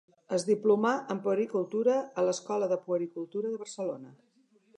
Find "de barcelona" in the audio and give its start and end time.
3.55-4.17